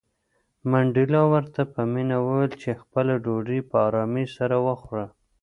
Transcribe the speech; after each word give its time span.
منډېلا 0.71 1.21
ورته 1.33 1.61
په 1.73 1.81
مینه 1.93 2.17
وویل 2.25 2.51
چې 2.61 2.69
خپله 2.81 3.13
ډوډۍ 3.23 3.59
په 3.69 3.75
آرامۍ 3.87 4.25
سره 4.37 4.55
وخوره. 4.67 5.05